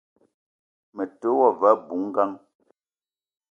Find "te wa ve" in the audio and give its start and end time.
1.19-1.67